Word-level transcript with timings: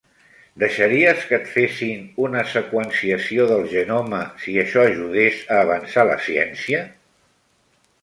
Deixaries 0.61 1.27
que 1.31 1.37
et 1.37 1.51
fessin 1.57 2.07
una 2.29 2.41
seqüenciació 2.55 3.47
del 3.53 3.63
genoma 3.75 4.25
si 4.47 4.59
això 4.65 4.89
ajudés 4.89 5.41
a 5.59 5.63
avançar 5.69 6.11
la 6.13 6.21
ciència? 6.31 6.87